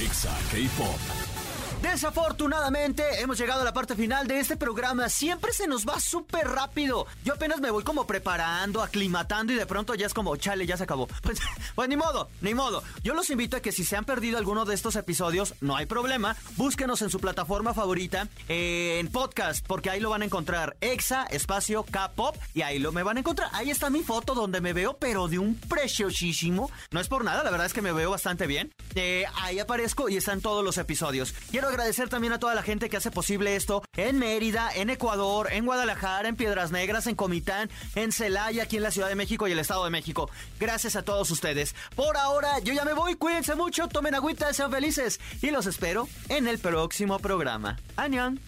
Exa 0.01 0.35
K-Pop. 0.51 1.34
Desafortunadamente 1.81 3.21
hemos 3.21 3.37
llegado 3.37 3.61
a 3.61 3.63
la 3.63 3.73
parte 3.73 3.95
final 3.95 4.27
de 4.27 4.39
este 4.39 4.57
programa. 4.57 5.09
Siempre 5.09 5.53
se 5.53 5.67
nos 5.67 5.85
va 5.85 5.99
súper 5.99 6.47
rápido. 6.47 7.05
Yo 7.23 7.33
apenas 7.33 7.59
me 7.59 7.71
voy 7.71 7.83
como 7.83 8.07
preparando, 8.07 8.81
aclimatando 8.81 9.53
y 9.53 9.55
de 9.55 9.65
pronto 9.65 9.93
ya 9.95 10.05
es 10.05 10.13
como, 10.13 10.35
chale, 10.35 10.65
ya 10.65 10.77
se 10.77 10.83
acabó. 10.83 11.07
Pues, 11.21 11.39
pues 11.73 11.89
ni 11.89 11.97
modo, 11.97 12.29
ni 12.41 12.53
modo. 12.53 12.83
Yo 13.03 13.15
los 13.15 13.29
invito 13.29 13.57
a 13.57 13.59
que 13.59 13.71
si 13.71 13.83
se 13.83 13.97
han 13.97 14.05
perdido 14.05 14.37
alguno 14.37 14.63
de 14.63 14.75
estos 14.75 14.95
episodios, 14.95 15.55
no 15.59 15.75
hay 15.75 15.85
problema. 15.87 16.35
Búsquenos 16.55 17.01
en 17.01 17.09
su 17.09 17.19
plataforma 17.19 17.73
favorita, 17.73 18.27
eh, 18.47 18.97
en 18.99 19.07
podcast, 19.07 19.65
porque 19.65 19.89
ahí 19.89 19.99
lo 19.99 20.11
van 20.11 20.21
a 20.21 20.25
encontrar. 20.25 20.77
Exa, 20.81 21.23
espacio, 21.23 21.83
K-Pop, 21.83 22.35
y 22.53 22.61
ahí 22.61 22.77
lo 22.79 22.91
me 22.91 23.03
van 23.03 23.17
a 23.17 23.21
encontrar. 23.21 23.49
Ahí 23.53 23.71
está 23.71 23.89
mi 23.89 24.03
foto 24.03 24.35
donde 24.35 24.61
me 24.61 24.73
veo, 24.73 24.97
pero 24.97 25.27
de 25.27 25.39
un 25.39 25.55
preciosísimo. 25.55 26.69
No 26.91 26.99
es 26.99 27.07
por 27.07 27.23
nada, 27.23 27.43
la 27.43 27.49
verdad 27.49 27.65
es 27.65 27.73
que 27.73 27.81
me 27.81 27.91
veo 27.91 28.11
bastante 28.11 28.45
bien. 28.45 28.71
Eh, 28.93 29.25
ahí 29.41 29.59
aparezco 29.59 30.07
y 30.09 30.17
están 30.17 30.41
todos 30.41 30.63
los 30.63 30.77
episodios. 30.77 31.33
Agradecer 31.67 32.09
también 32.09 32.33
a 32.33 32.39
toda 32.39 32.55
la 32.55 32.63
gente 32.63 32.89
que 32.89 32.97
hace 32.97 33.11
posible 33.11 33.55
esto 33.55 33.83
en 33.95 34.19
Mérida, 34.19 34.69
en 34.73 34.89
Ecuador, 34.89 35.49
en 35.51 35.65
Guadalajara, 35.65 36.27
en 36.27 36.35
Piedras 36.35 36.71
Negras, 36.71 37.07
en 37.07 37.15
Comitán, 37.15 37.69
en 37.95 38.11
Celaya, 38.11 38.63
aquí 38.63 38.77
en 38.77 38.83
la 38.83 38.91
Ciudad 38.91 39.09
de 39.09 39.15
México 39.15 39.47
y 39.47 39.51
el 39.51 39.59
Estado 39.59 39.83
de 39.83 39.89
México. 39.89 40.29
Gracias 40.59 40.95
a 40.95 41.03
todos 41.03 41.29
ustedes. 41.31 41.75
Por 41.95 42.17
ahora, 42.17 42.59
yo 42.59 42.73
ya 42.73 42.85
me 42.85 42.93
voy. 42.93 43.15
Cuídense 43.15 43.55
mucho, 43.55 43.87
tomen 43.87 44.15
agüita, 44.15 44.53
sean 44.53 44.71
felices 44.71 45.19
y 45.41 45.51
los 45.51 45.65
espero 45.65 46.07
en 46.29 46.47
el 46.47 46.59
próximo 46.59 47.19
programa. 47.19 47.77
Añón. 47.95 48.39